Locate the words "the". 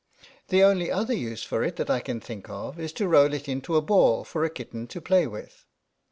0.47-0.63